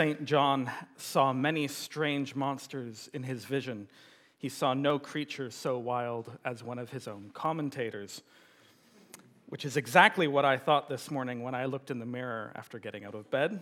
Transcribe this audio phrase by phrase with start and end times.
[0.00, 0.24] St.
[0.24, 3.86] John saw many strange monsters in his vision.
[4.38, 8.22] He saw no creature so wild as one of his own commentators,
[9.50, 12.78] which is exactly what I thought this morning when I looked in the mirror after
[12.78, 13.60] getting out of bed.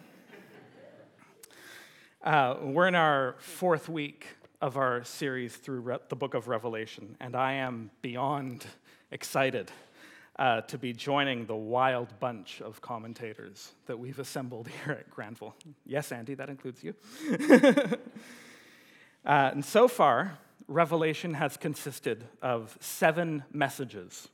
[2.23, 4.29] Uh, we're in our fourth week
[4.61, 8.65] of our series through Re- the book of Revelation, and I am beyond
[9.11, 9.73] excited
[10.39, 15.55] uh, to be joining the wild bunch of commentators that we've assembled here at Granville.
[15.85, 16.95] Yes, Andy, that includes you.
[19.25, 20.39] uh, and so far,
[20.69, 24.29] Revelation has consisted of seven messages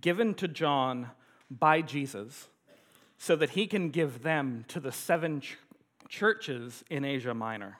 [0.00, 1.10] given to John
[1.50, 2.48] by Jesus
[3.18, 5.56] so that he can give them to the seven ch-
[6.08, 7.78] churches in Asia Minor,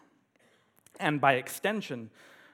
[0.98, 2.10] and by extension,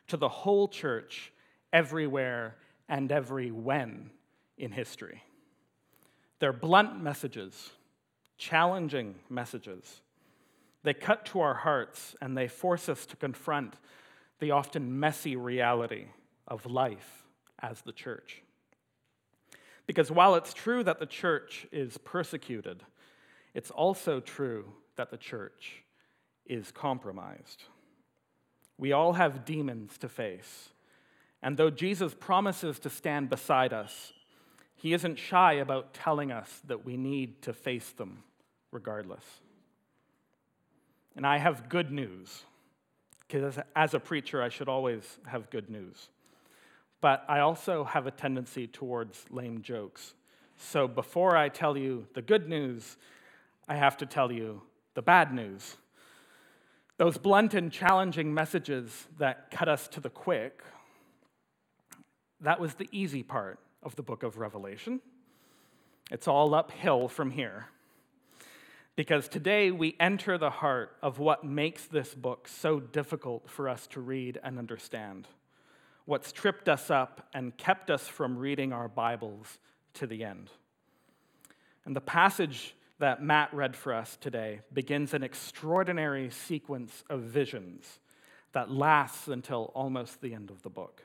[0.08, 1.32] to the whole church
[1.72, 2.56] everywhere
[2.88, 4.10] and every when
[4.56, 5.22] in history.
[6.38, 7.70] They're blunt messages,
[8.36, 10.00] challenging messages.
[10.82, 13.76] They cut to our hearts and they force us to confront
[14.40, 16.06] the often messy reality
[16.48, 17.24] of life
[17.60, 18.42] as the church.
[19.86, 22.82] Because while it's true that the church is persecuted,
[23.54, 25.84] it's also true that the church
[26.46, 27.64] is compromised.
[28.78, 30.70] We all have demons to face.
[31.42, 34.12] And though Jesus promises to stand beside us
[34.74, 38.24] he isn't shy about telling us that we need to face them
[38.70, 39.24] regardless.
[41.14, 42.44] And I have good news,
[43.20, 46.08] because as a preacher, I should always have good news.
[47.00, 50.14] But I also have a tendency towards lame jokes.
[50.56, 52.96] So before I tell you the good news,
[53.68, 54.62] I have to tell you
[54.94, 55.76] the bad news.
[56.98, 60.62] Those blunt and challenging messages that cut us to the quick,
[62.40, 65.00] that was the easy part of the book of Revelation.
[66.10, 67.66] It's all uphill from here.
[68.94, 73.86] Because today we enter the heart of what makes this book so difficult for us
[73.88, 75.26] to read and understand.
[76.04, 79.58] What's tripped us up and kept us from reading our Bibles
[79.94, 80.50] to the end.
[81.84, 87.98] And the passage that Matt read for us today begins an extraordinary sequence of visions
[88.52, 91.02] that lasts until almost the end of the book.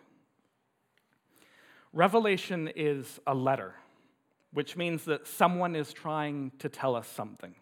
[1.98, 3.74] Revelation is a letter,
[4.54, 7.56] which means that someone is trying to tell us something.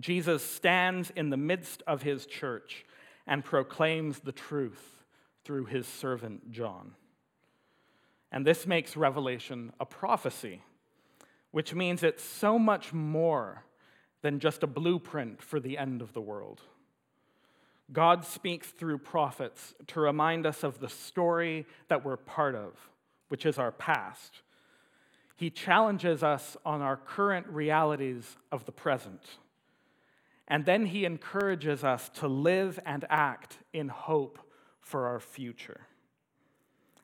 [0.00, 2.86] Jesus stands in the midst of his church
[3.26, 5.04] and proclaims the truth
[5.44, 6.92] through his servant John.
[8.32, 10.62] And this makes Revelation a prophecy,
[11.50, 13.64] which means it's so much more
[14.22, 16.62] than just a blueprint for the end of the world.
[17.92, 22.72] God speaks through prophets to remind us of the story that we're part of
[23.28, 24.42] which is our past.
[25.36, 29.22] He challenges us on our current realities of the present.
[30.48, 34.38] And then he encourages us to live and act in hope
[34.80, 35.80] for our future.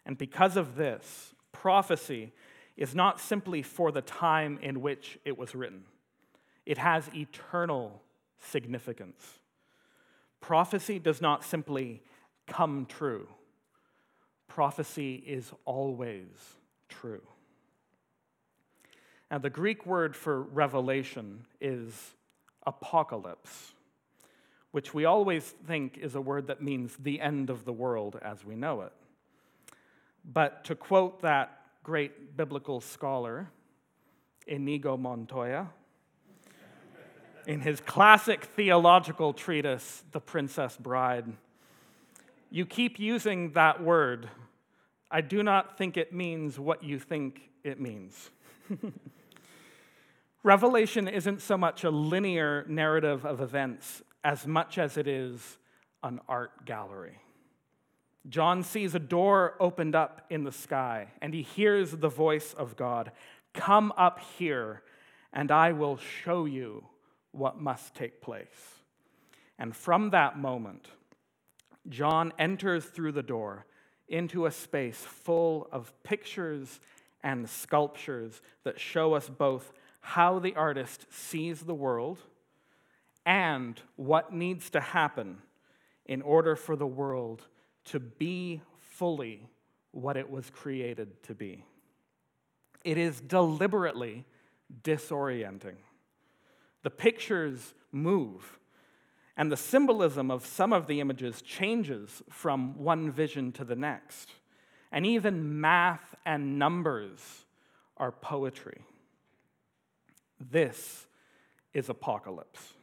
[0.06, 2.32] And because of this, prophecy
[2.76, 5.84] is not simply for the time in which it was written,
[6.64, 8.00] it has eternal
[8.38, 9.40] significance.
[10.40, 12.02] Prophecy does not simply
[12.46, 13.28] come true
[14.54, 16.26] prophecy is always
[16.90, 17.22] true.
[19.30, 21.94] Now, the Greek word for revelation is
[22.66, 23.72] apocalypse,
[24.70, 28.44] which we always think is a word that means the end of the world as
[28.44, 28.92] we know it.
[30.22, 33.48] But to quote that great biblical scholar,
[34.46, 35.70] Inigo Montoya,
[37.46, 41.32] in his classic theological treatise, The Princess Bride,
[42.50, 44.28] you keep using that word
[45.14, 48.30] I do not think it means what you think it means.
[50.42, 55.58] Revelation isn't so much a linear narrative of events as much as it is
[56.02, 57.18] an art gallery.
[58.26, 62.76] John sees a door opened up in the sky, and he hears the voice of
[62.76, 63.12] God
[63.52, 64.82] Come up here,
[65.30, 66.86] and I will show you
[67.32, 68.46] what must take place.
[69.58, 70.88] And from that moment,
[71.90, 73.66] John enters through the door
[74.08, 76.80] into a space full of pictures
[77.22, 82.18] and sculptures that show us both how the artist sees the world
[83.24, 85.38] and what needs to happen
[86.06, 87.46] in order for the world
[87.84, 89.48] to be fully
[89.92, 91.64] what it was created to be.
[92.84, 94.24] It is deliberately
[94.82, 95.76] disorienting.
[96.82, 98.58] The pictures move
[99.36, 104.30] and the symbolism of some of the images changes from one vision to the next.
[104.90, 107.20] And even math and numbers
[107.96, 108.84] are poetry.
[110.38, 111.06] This
[111.72, 112.74] is apocalypse.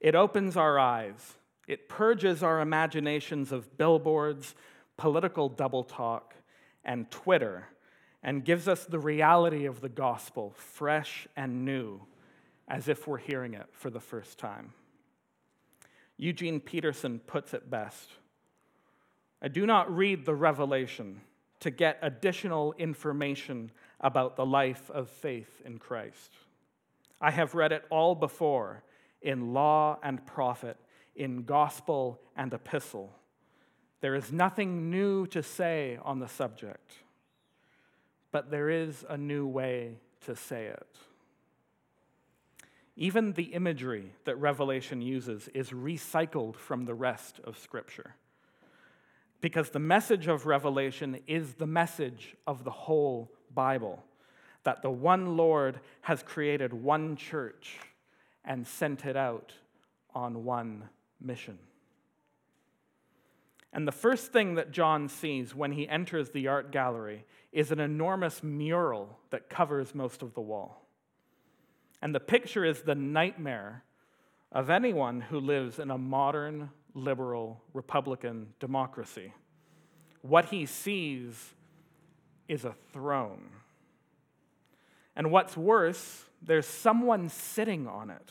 [0.00, 1.34] It opens our eyes,
[1.66, 4.54] it purges our imaginations of billboards,
[4.96, 6.34] political double talk,
[6.84, 7.68] and Twitter,
[8.22, 12.00] and gives us the reality of the gospel, fresh and new,
[12.68, 14.72] as if we're hearing it for the first time.
[16.18, 18.10] Eugene Peterson puts it best
[19.40, 21.20] I do not read the Revelation
[21.60, 23.70] to get additional information
[24.00, 26.32] about the life of faith in Christ.
[27.20, 28.82] I have read it all before
[29.22, 30.76] in law and prophet,
[31.14, 33.12] in gospel and epistle.
[34.00, 36.92] There is nothing new to say on the subject,
[38.30, 40.96] but there is a new way to say it.
[43.00, 48.16] Even the imagery that Revelation uses is recycled from the rest of Scripture.
[49.40, 54.02] Because the message of Revelation is the message of the whole Bible
[54.64, 57.78] that the one Lord has created one church
[58.44, 59.52] and sent it out
[60.12, 60.88] on one
[61.20, 61.60] mission.
[63.72, 67.78] And the first thing that John sees when he enters the art gallery is an
[67.78, 70.87] enormous mural that covers most of the wall.
[72.00, 73.84] And the picture is the nightmare
[74.52, 79.32] of anyone who lives in a modern, liberal, Republican democracy.
[80.22, 81.54] What he sees
[82.48, 83.50] is a throne.
[85.14, 88.30] And what's worse, there's someone sitting on it.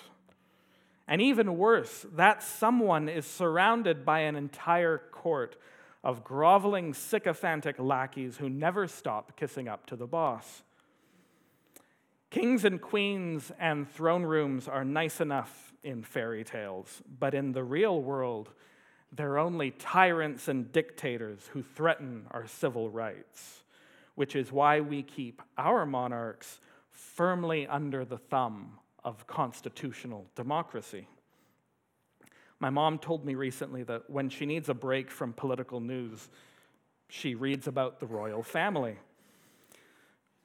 [1.07, 5.55] And even worse, that someone is surrounded by an entire court
[6.03, 10.63] of groveling, sycophantic lackeys who never stop kissing up to the boss.
[12.37, 17.63] Kings and queens and throne rooms are nice enough in fairy tales, but in the
[17.63, 18.51] real world,
[19.11, 23.63] they're only tyrants and dictators who threaten our civil rights,
[24.13, 26.59] which is why we keep our monarchs
[26.91, 31.07] firmly under the thumb of constitutional democracy.
[32.59, 36.29] My mom told me recently that when she needs a break from political news,
[37.09, 38.97] she reads about the royal family.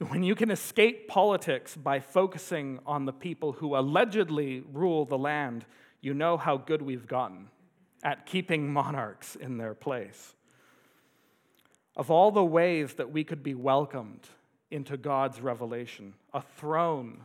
[0.08, 5.64] When you can escape politics by focusing on the people who allegedly rule the land,
[6.00, 7.49] you know how good we've gotten
[8.02, 10.34] at keeping monarchs in their place.
[11.94, 14.26] Of all the ways that we could be welcomed
[14.72, 17.20] into God's revelation, a throne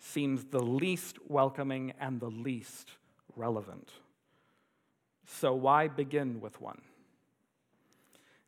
[0.00, 2.90] seems the least welcoming and the least
[3.36, 3.90] relevant.
[5.26, 6.80] So, why begin with one?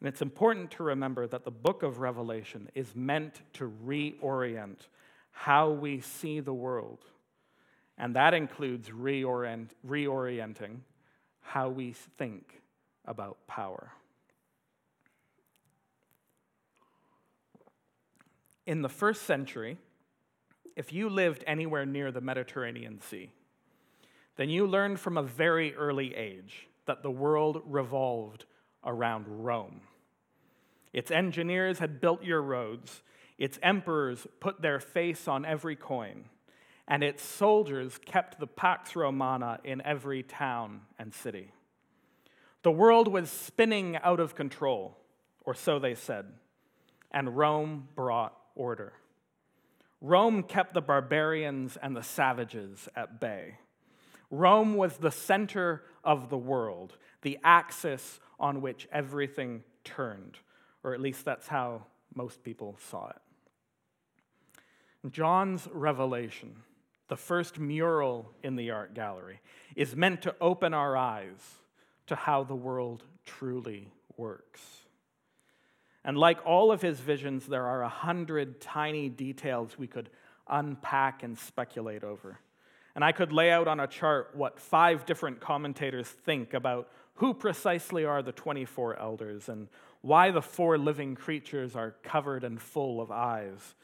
[0.02, 4.88] And it's important to remember that the book of Revelation is meant to reorient
[5.30, 7.04] how we see the world.
[7.96, 10.78] And that includes reorient, reorienting
[11.40, 12.62] how we think
[13.04, 13.92] about power.
[18.66, 19.78] In the first century,
[20.74, 23.30] if you lived anywhere near the Mediterranean Sea,
[24.34, 28.46] then you learned from a very early age that the world revolved
[28.84, 29.80] around Rome.
[30.92, 33.02] Its engineers had built your roads,
[33.38, 36.24] its emperors put their face on every coin,
[36.86, 41.52] and its soldiers kept the Pax Romana in every town and city.
[42.62, 44.98] The world was spinning out of control,
[45.40, 46.26] or so they said,
[47.10, 48.92] and Rome brought order.
[50.00, 53.58] Rome kept the barbarians and the savages at bay.
[54.30, 60.38] Rome was the center of the world, the axis on which everything turned,
[60.84, 61.82] or at least that's how
[62.14, 63.16] most people saw it.
[65.10, 66.56] John's revelation,
[67.08, 69.40] the first mural in the art gallery,
[69.74, 71.56] is meant to open our eyes
[72.06, 74.60] to how the world truly works.
[76.04, 80.10] And like all of his visions, there are a hundred tiny details we could
[80.48, 82.38] unpack and speculate over.
[82.94, 87.34] And I could lay out on a chart what five different commentators think about who
[87.34, 89.68] precisely are the 24 elders and
[90.02, 93.74] why the four living creatures are covered and full of eyes.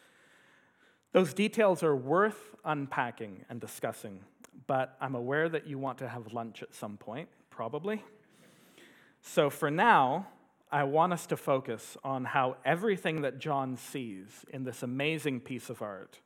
[1.13, 4.21] Those details are worth unpacking and discussing,
[4.67, 8.05] but I'm aware that you want to have lunch at some point, probably.
[9.23, 10.27] So for now,
[10.71, 15.71] I want us to focus on how everything that John sees in this amazing piece
[15.71, 16.21] of art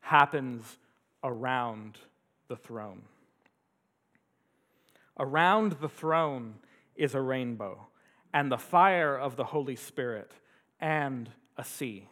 [0.00, 0.78] happens
[1.22, 1.98] around
[2.48, 3.02] the throne.
[5.18, 6.54] Around the throne
[6.96, 7.86] is a rainbow,
[8.32, 10.30] and the fire of the Holy Spirit,
[10.80, 12.06] and a sea.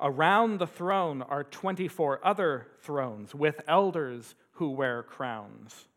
[0.00, 5.88] Around the throne are 24 other thrones with elders who wear crowns.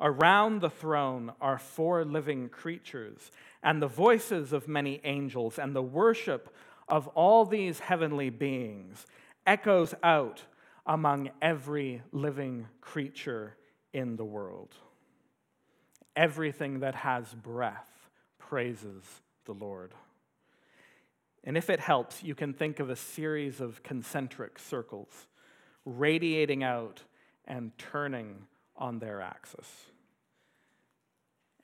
[0.00, 3.30] Around the throne are four living creatures,
[3.62, 6.54] and the voices of many angels, and the worship
[6.88, 9.06] of all these heavenly beings
[9.46, 10.42] echoes out
[10.86, 13.56] among every living creature
[13.92, 14.74] in the world.
[16.16, 18.03] Everything that has breath
[18.48, 19.02] praises
[19.44, 19.92] the Lord.
[21.44, 25.26] And if it helps, you can think of a series of concentric circles
[25.84, 27.02] radiating out
[27.46, 28.46] and turning
[28.76, 29.68] on their axis.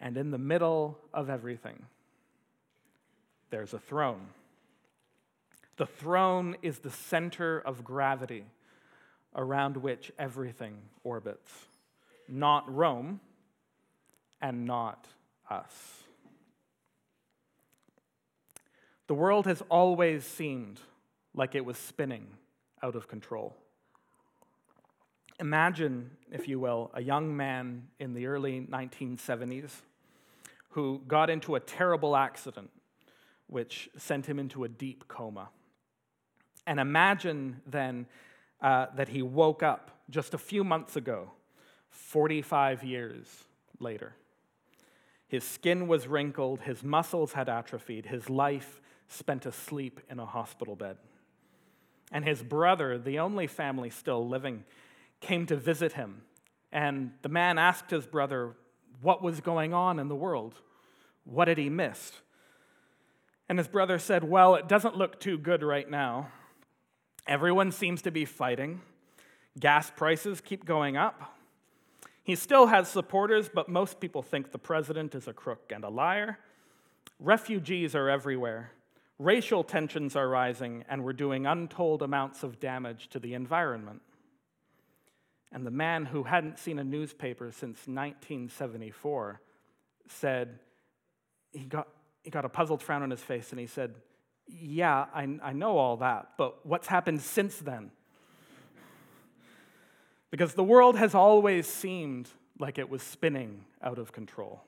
[0.00, 1.84] And in the middle of everything,
[3.50, 4.28] there's a throne.
[5.76, 8.44] The throne is the center of gravity
[9.34, 11.50] around which everything orbits,
[12.28, 13.20] not Rome
[14.40, 15.06] and not
[15.48, 16.04] us.
[19.10, 20.78] The world has always seemed
[21.34, 22.28] like it was spinning
[22.80, 23.56] out of control.
[25.40, 29.72] Imagine, if you will, a young man in the early 1970s
[30.68, 32.70] who got into a terrible accident
[33.48, 35.48] which sent him into a deep coma.
[36.64, 38.06] And imagine then
[38.62, 41.32] uh, that he woke up just a few months ago,
[41.88, 43.26] 45 years
[43.80, 44.14] later.
[45.26, 50.76] His skin was wrinkled, his muscles had atrophied, his life spent asleep in a hospital
[50.76, 50.96] bed.
[52.12, 54.64] And his brother, the only family still living,
[55.20, 56.22] came to visit him.
[56.72, 58.56] And the man asked his brother
[59.02, 60.54] what was going on in the world.
[61.24, 62.20] What had he missed?
[63.48, 66.28] And his brother said, Well, it doesn't look too good right now.
[67.26, 68.80] Everyone seems to be fighting.
[69.58, 71.36] Gas prices keep going up.
[72.22, 75.88] He still has supporters, but most people think the president is a crook and a
[75.88, 76.38] liar.
[77.18, 78.72] Refugees are everywhere.
[79.20, 84.00] Racial tensions are rising, and we're doing untold amounts of damage to the environment.
[85.52, 89.42] And the man who hadn't seen a newspaper since 1974
[90.08, 90.58] said,
[91.52, 91.88] he got,
[92.22, 93.94] he got a puzzled frown on his face and he said,
[94.48, 97.90] Yeah, I, I know all that, but what's happened since then?
[100.30, 104.62] Because the world has always seemed like it was spinning out of control.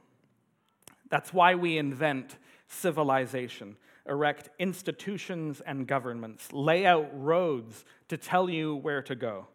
[1.08, 2.36] That's why we invent
[2.68, 3.76] civilization,
[4.08, 9.46] erect institutions and governments, lay out roads to tell you where to go,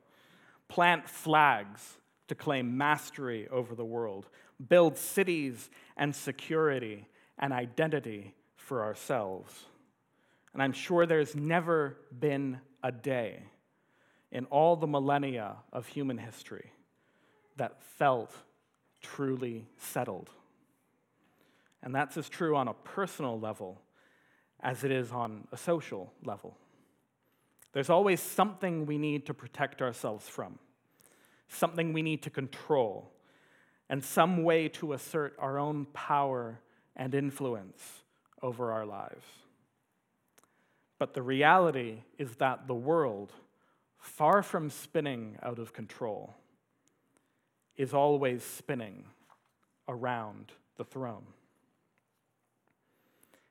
[0.68, 4.30] plant flags to claim mastery over the world,
[4.70, 7.08] build cities and security
[7.40, 9.66] and identity for ourselves.
[10.54, 13.44] And I'm sure there's never been a day
[14.32, 16.72] in all the millennia of human history
[17.58, 18.34] that felt
[19.02, 20.30] truly settled.
[21.82, 23.82] And that's as true on a personal level
[24.62, 26.58] as it is on a social level.
[27.74, 30.58] There's always something we need to protect ourselves from,
[31.48, 33.12] something we need to control,
[33.90, 36.60] and some way to assert our own power
[36.96, 38.04] and influence
[38.42, 39.26] over our lives.
[41.00, 43.32] But the reality is that the world,
[44.00, 46.34] far from spinning out of control,
[47.76, 49.06] is always spinning
[49.88, 51.26] around the throne.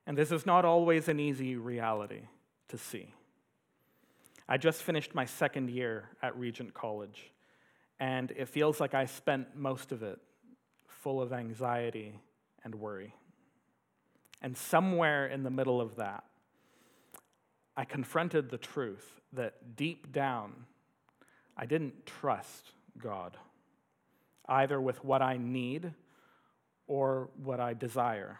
[0.07, 2.23] And this is not always an easy reality
[2.69, 3.13] to see.
[4.49, 7.33] I just finished my second year at Regent College,
[7.99, 10.21] and it feels like I spent most of it
[10.87, 12.21] full of anxiety
[12.63, 13.15] and worry.
[14.41, 16.23] And somewhere in the middle of that,
[17.77, 20.53] I confronted the truth that deep down,
[21.57, 23.37] I didn't trust God,
[24.49, 25.93] either with what I need
[26.87, 28.39] or what I desire,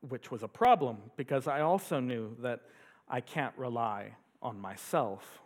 [0.00, 2.60] which was a problem because I also knew that
[3.08, 4.12] I can't rely
[4.42, 5.40] on myself.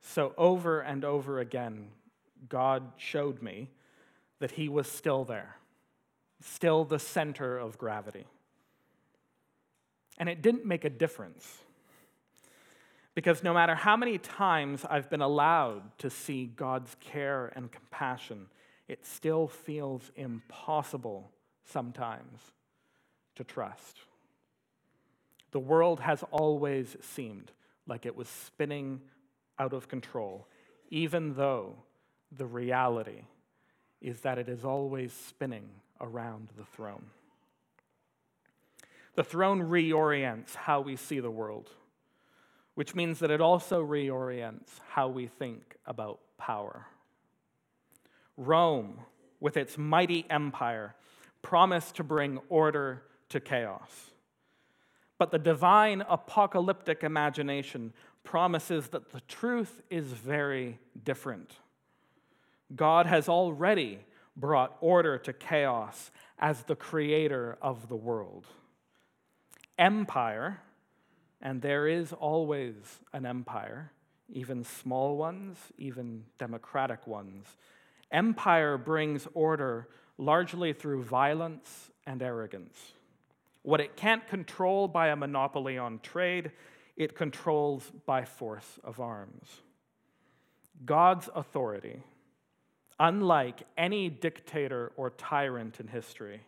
[0.00, 1.88] So, over and over again,
[2.48, 3.70] God showed me
[4.38, 5.56] that He was still there
[6.40, 8.26] still the center of gravity.
[10.18, 11.58] And it didn't make a difference.
[13.14, 18.46] Because no matter how many times I've been allowed to see God's care and compassion,
[18.88, 21.30] it still feels impossible
[21.64, 22.40] sometimes
[23.40, 23.96] to trust.
[25.52, 27.50] The world has always seemed
[27.86, 29.00] like it was spinning
[29.58, 30.46] out of control,
[30.90, 31.76] even though
[32.30, 33.22] the reality
[34.02, 35.70] is that it is always spinning
[36.02, 37.06] around the throne.
[39.14, 41.70] The throne reorients how we see the world,
[42.74, 46.86] which means that it also reorients how we think about power.
[48.36, 49.00] Rome,
[49.40, 50.94] with its mighty empire,
[51.40, 54.10] promised to bring order to chaos.
[55.18, 57.92] But the divine apocalyptic imagination
[58.24, 61.54] promises that the truth is very different.
[62.74, 63.98] God has already
[64.36, 68.46] brought order to chaos as the creator of the world.
[69.78, 70.60] Empire,
[71.42, 72.74] and there is always
[73.12, 73.90] an empire,
[74.32, 77.46] even small ones, even democratic ones,
[78.10, 82.76] Empire brings order largely through violence and arrogance.
[83.62, 86.52] What it can't control by a monopoly on trade,
[86.96, 89.48] it controls by force of arms.
[90.84, 92.02] God's authority,
[92.98, 96.40] unlike any dictator or tyrant in history,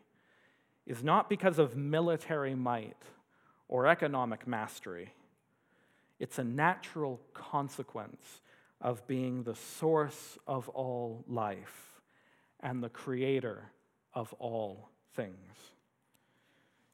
[0.87, 2.97] is not because of military might
[3.69, 5.13] or economic mastery.
[6.19, 8.41] It's a natural consequence
[8.81, 12.01] of being the source of all life
[12.61, 13.71] and the creator
[14.15, 15.72] of all things.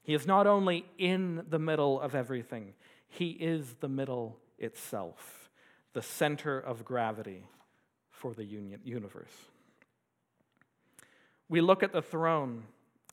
[0.09, 2.73] He is not only in the middle of everything,
[3.09, 5.50] he is the middle itself,
[5.93, 7.45] the center of gravity
[8.11, 9.35] for the universe.
[11.50, 12.62] We look at the throne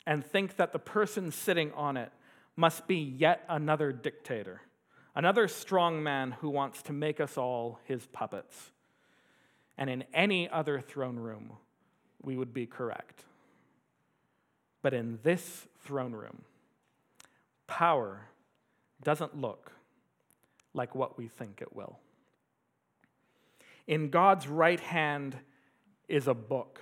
[0.08, 2.14] and think that the person sitting on it
[2.56, 4.62] must be yet another dictator,
[5.16, 8.72] another strong man who wants to make us all his puppets.
[9.78, 11.52] And in any other throne room,
[12.22, 13.26] we would be correct.
[14.82, 16.44] But in this throne room,
[17.68, 18.28] power
[19.04, 19.72] doesn't look
[20.74, 22.00] like what we think it will.
[23.88, 25.38] In God's right hand
[26.08, 26.82] is a book.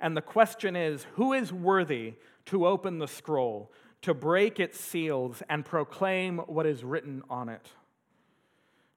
[0.00, 2.14] And the question is who is worthy
[2.46, 3.72] to open the scroll,
[4.02, 7.70] to break its seals, and proclaim what is written on it?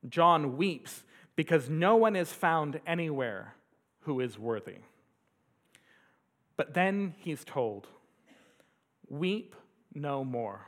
[0.07, 1.03] John weeps
[1.35, 3.55] because no one is found anywhere
[4.01, 4.77] who is worthy.
[6.57, 7.87] But then he's told,
[9.07, 9.55] Weep
[9.93, 10.67] no more.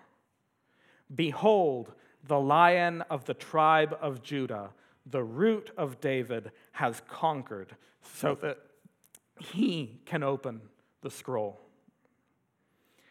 [1.14, 1.92] Behold,
[2.28, 4.70] the lion of the tribe of Judah,
[5.06, 8.58] the root of David, has conquered so that
[9.40, 10.62] he can open
[11.02, 11.60] the scroll.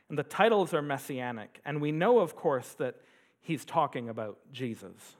[0.09, 2.97] And the titles are messianic, and we know, of course, that
[3.40, 5.17] he's talking about Jesus,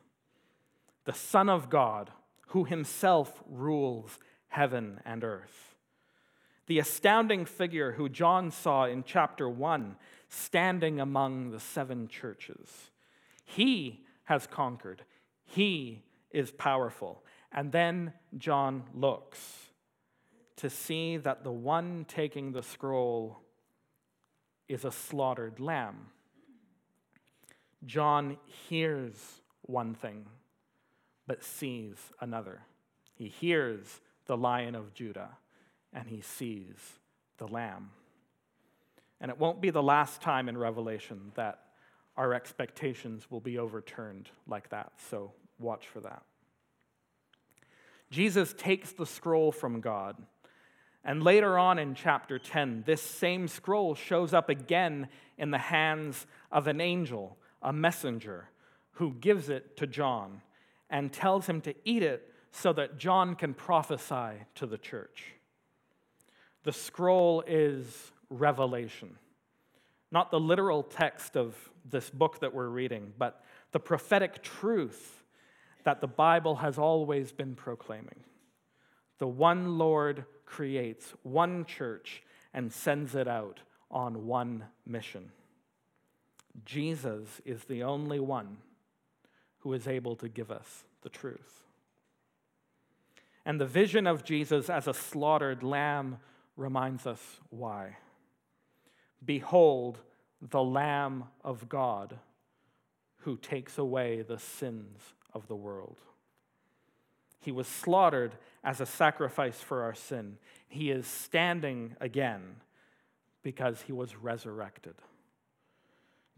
[1.05, 2.11] the Son of God,
[2.49, 4.19] who himself rules
[4.49, 5.77] heaven and earth.
[6.67, 9.97] The astounding figure who John saw in chapter 1
[10.31, 12.91] standing among the seven churches.
[13.45, 15.03] He has conquered,
[15.45, 17.25] he is powerful.
[17.53, 19.67] And then John looks
[20.57, 23.41] to see that the one taking the scroll
[24.69, 26.07] is a slaughtered lamb.
[27.85, 28.37] John
[28.69, 30.27] hears one thing,
[31.27, 32.61] but sees another.
[33.17, 35.31] He hears the lion of Judah,
[35.93, 36.77] and he sees
[37.39, 37.91] the lamb.
[39.21, 41.61] And it won't be the last time in Revelation that
[42.17, 44.93] our expectations will be overturned like that.
[45.11, 46.23] So watch for that.
[48.11, 50.17] Jesus takes the scroll from God.
[51.05, 56.27] And later on in chapter 10, this same scroll shows up again in the hands
[56.53, 58.51] of an angel, a messenger,
[58.93, 60.43] who gives it to John
[60.91, 65.33] and tells him to eat it so that John can prophesy to the church.
[66.65, 69.17] The scroll is revelation.
[70.11, 75.23] Not the literal text of this book that we're reading, but the prophetic truth
[75.85, 78.25] that the Bible has always been proclaiming.
[79.19, 85.31] The one Lord creates one church and sends it out on one mission.
[86.65, 88.59] Jesus is the only one
[89.59, 91.63] who is able to give us the truth.
[93.45, 96.19] And the vision of Jesus as a slaughtered lamb
[96.57, 97.97] reminds us why.
[99.25, 99.99] Behold,
[100.41, 102.19] the Lamb of God
[103.19, 104.99] who takes away the sins
[105.35, 105.99] of the world.
[107.41, 110.39] He was slaughtered as a sacrifice for our sin.
[110.69, 112.57] He is standing again
[113.43, 114.95] because he was resurrected.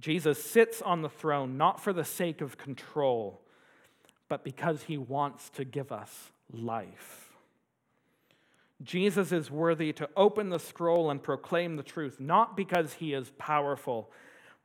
[0.00, 3.40] Jesus sits on the throne not for the sake of control,
[4.28, 7.21] but because he wants to give us life.
[8.82, 13.30] Jesus is worthy to open the scroll and proclaim the truth, not because he is
[13.38, 14.10] powerful,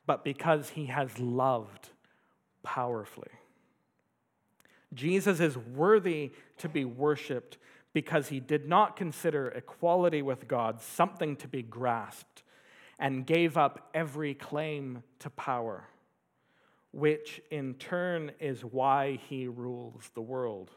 [0.05, 1.89] but because he has loved
[2.63, 3.27] powerfully.
[4.93, 7.57] Jesus is worthy to be worshiped
[7.93, 12.43] because he did not consider equality with God something to be grasped
[12.99, 15.85] and gave up every claim to power,
[16.91, 20.71] which in turn is why he rules the world.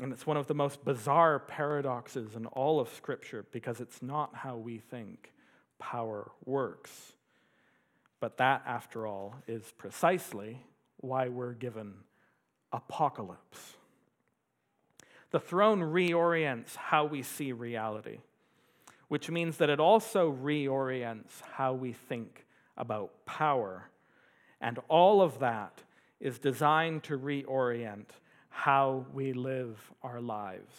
[0.00, 4.34] And it's one of the most bizarre paradoxes in all of Scripture because it's not
[4.34, 5.32] how we think
[5.78, 7.14] power works.
[8.20, 10.62] But that, after all, is precisely
[10.98, 11.94] why we're given
[12.72, 13.74] apocalypse.
[15.30, 18.18] The throne reorients how we see reality,
[19.08, 23.90] which means that it also reorients how we think about power.
[24.60, 25.82] And all of that
[26.20, 28.06] is designed to reorient
[28.48, 30.74] how we live our lives.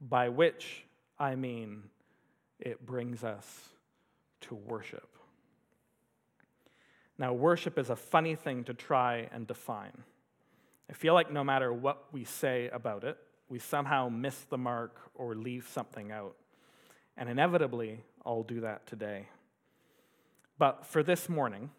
[0.00, 0.84] by which
[1.18, 1.84] I mean
[2.60, 3.70] it brings us
[4.42, 5.08] to worship.
[7.18, 10.04] Now, worship is a funny thing to try and define.
[10.90, 13.16] I feel like no matter what we say about it,
[13.48, 16.36] we somehow miss the mark or leave something out.
[17.16, 19.28] And inevitably, I'll do that today.
[20.58, 21.70] But for this morning,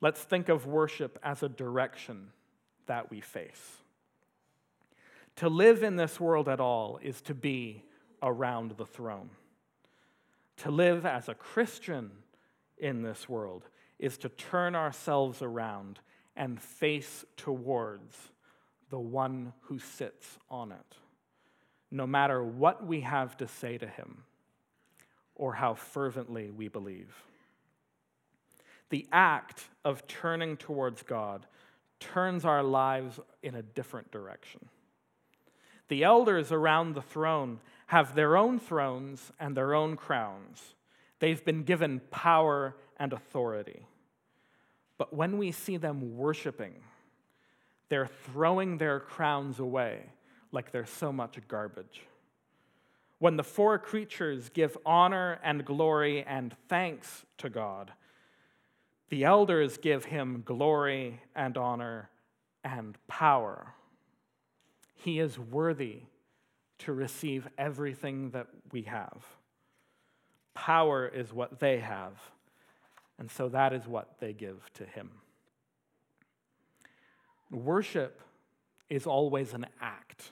[0.00, 2.28] let's think of worship as a direction
[2.90, 3.76] that we face.
[5.36, 7.84] To live in this world at all is to be
[8.20, 9.30] around the throne.
[10.56, 12.10] To live as a Christian
[12.78, 13.68] in this world
[14.00, 16.00] is to turn ourselves around
[16.34, 18.16] and face towards
[18.88, 20.96] the one who sits on it,
[21.92, 24.24] no matter what we have to say to him
[25.36, 27.14] or how fervently we believe.
[28.88, 31.46] The act of turning towards God
[32.00, 34.68] turns our lives in a different direction.
[35.88, 40.74] The elders around the throne have their own thrones and their own crowns.
[41.18, 43.86] They've been given power and authority.
[44.98, 46.74] But when we see them worshiping,
[47.88, 50.10] they're throwing their crowns away
[50.52, 52.02] like they're so much garbage.
[53.18, 57.92] When the four creatures give honor and glory and thanks to God,
[59.10, 62.10] the elders give him glory and honor
[62.64, 63.74] and power.
[64.94, 66.00] He is worthy
[66.78, 69.24] to receive everything that we have.
[70.54, 72.14] Power is what they have
[73.20, 75.10] and so that is what they give to him.
[77.50, 78.22] Worship
[78.88, 80.30] is always an act.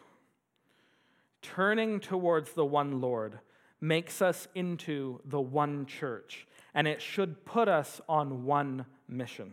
[1.42, 3.40] Turning towards the one Lord
[3.80, 6.46] makes us into the one church,
[6.78, 9.52] and it should put us on one mission,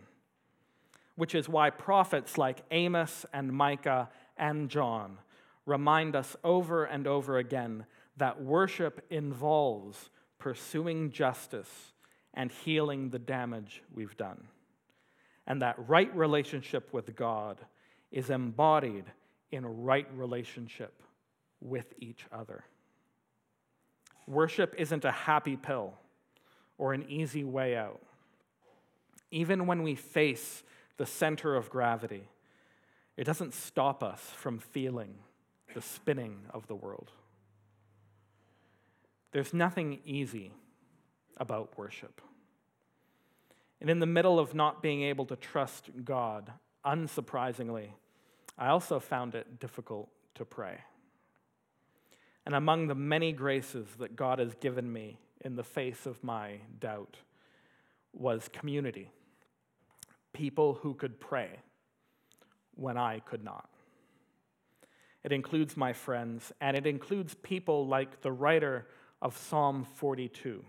[1.16, 5.18] which is why prophets like Amos and Micah and John
[5.64, 7.84] remind us over and over again
[8.16, 10.08] that worship involves
[10.38, 11.90] pursuing justice
[12.32, 14.46] and healing the damage we've done.
[15.48, 17.58] And that right relationship with God
[18.12, 19.06] is embodied
[19.50, 21.02] in a right relationship
[21.60, 22.62] with each other.
[24.28, 25.94] Worship isn't a happy pill
[26.78, 28.00] or an easy way out.
[29.30, 30.62] Even when we face
[30.96, 32.28] the center of gravity,
[33.16, 35.14] it doesn't stop us from feeling
[35.74, 37.10] the spinning of the world.
[39.32, 40.52] There's nothing easy
[41.36, 42.20] about worship.
[43.80, 46.50] And in the middle of not being able to trust God,
[46.84, 47.90] unsurprisingly,
[48.56, 50.78] I also found it difficult to pray.
[52.46, 56.56] And among the many graces that God has given me in the face of my
[56.80, 57.18] doubt
[58.12, 59.12] was community.
[60.32, 61.60] People who could pray
[62.74, 63.70] when I could not.
[65.22, 68.88] It includes my friends, and it includes people like the writer
[69.22, 70.64] of Psalm 42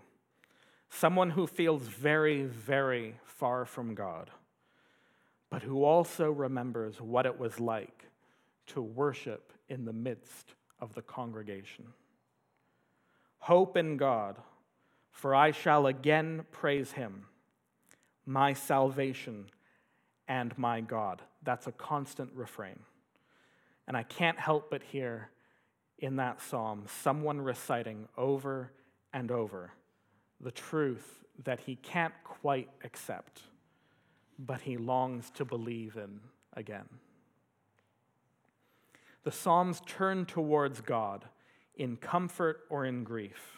[0.90, 4.32] someone who feels very, very far from God,
[5.50, 8.06] but who also remembers what it was like
[8.68, 11.88] to worship in the midst of the congregation.
[13.40, 14.38] Hope in God,
[15.18, 17.26] for I shall again praise him,
[18.28, 19.48] my salvation
[20.28, 21.24] and my God.
[21.42, 22.78] That's a constant refrain.
[23.88, 25.32] And I can't help but hear
[25.98, 28.72] in that psalm someone reciting over
[29.12, 29.72] and over
[30.40, 33.42] the truth that he can't quite accept,
[34.38, 36.20] but he longs to believe in
[36.54, 36.88] again.
[39.24, 41.26] The Psalms turn towards God
[41.76, 43.57] in comfort or in grief,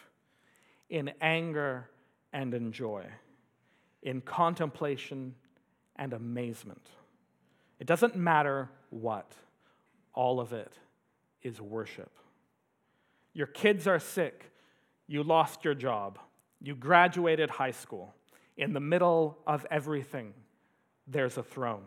[0.90, 1.88] in anger
[2.32, 3.06] and in joy,
[4.02, 5.34] in contemplation
[5.96, 6.90] and amazement.
[7.78, 9.32] It doesn't matter what,
[10.12, 10.72] all of it
[11.42, 12.10] is worship.
[13.32, 14.52] Your kids are sick,
[15.06, 16.18] you lost your job
[16.60, 18.14] you graduated high school.
[18.56, 20.34] In the middle of everything,
[21.06, 21.84] there's a throne.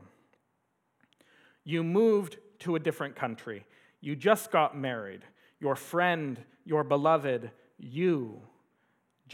[1.64, 3.66] You moved to a different country.
[4.02, 5.22] You just got married.
[5.60, 8.42] Your friend, your beloved, you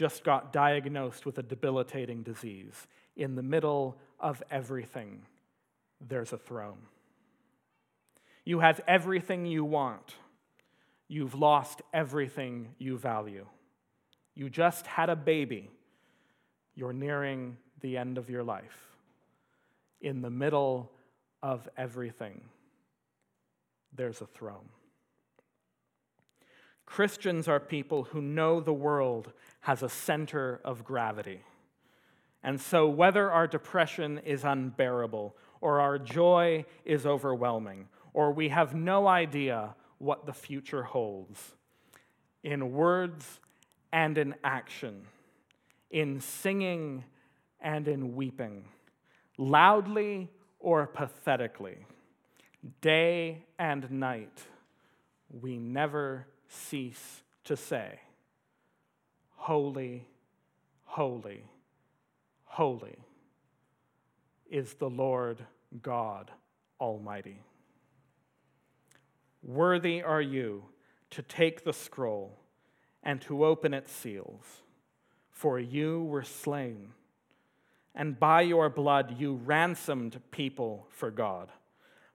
[0.00, 2.86] just got diagnosed with a debilitating disease.
[3.16, 5.26] In the middle of everything,
[6.00, 6.78] there's a throne.
[8.46, 10.14] You have everything you want.
[11.06, 13.44] You've lost everything you value.
[14.34, 15.68] You just had a baby.
[16.74, 18.78] You're nearing the end of your life.
[20.00, 20.90] In the middle
[21.42, 22.40] of everything,
[23.94, 24.70] there's a throne.
[26.90, 31.40] Christians are people who know the world has a center of gravity.
[32.42, 38.74] And so, whether our depression is unbearable, or our joy is overwhelming, or we have
[38.74, 41.54] no idea what the future holds,
[42.42, 43.38] in words
[43.92, 45.06] and in action,
[45.92, 47.04] in singing
[47.60, 48.64] and in weeping,
[49.38, 51.86] loudly or pathetically,
[52.80, 54.40] day and night,
[55.30, 58.00] we never cease to say,
[59.36, 60.06] Holy,
[60.84, 61.44] holy,
[62.44, 62.98] holy
[64.50, 65.38] is the Lord
[65.80, 66.30] God
[66.80, 67.40] Almighty.
[69.42, 70.64] Worthy are you
[71.10, 72.38] to take the scroll
[73.02, 74.44] and to open its seals,
[75.30, 76.90] for you were slain,
[77.94, 81.50] and by your blood you ransomed people for God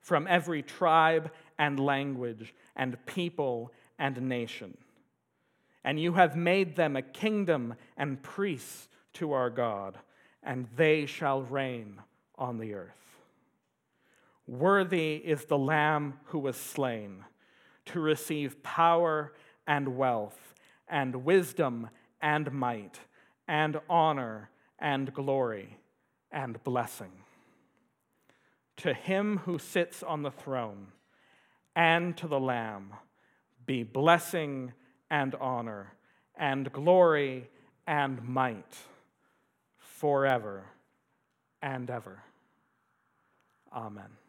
[0.06, 4.76] from every tribe and language and people and nation.
[5.84, 9.98] And you have made them a kingdom and priests to our God,
[10.42, 12.00] and they shall reign
[12.36, 13.18] on the earth.
[14.46, 17.24] Worthy is the Lamb who was slain
[17.86, 19.32] to receive power
[19.66, 20.54] and wealth,
[20.88, 21.88] and wisdom
[22.20, 23.00] and might,
[23.48, 25.78] and honor and glory
[26.30, 27.12] and blessing.
[28.78, 30.88] To him who sits on the throne
[31.74, 32.92] and to the Lamb
[33.66, 34.72] be blessing
[35.10, 35.92] and honor
[36.36, 37.48] and glory
[37.86, 38.76] and might
[39.78, 40.64] forever
[41.62, 42.22] and ever.
[43.72, 44.25] Amen.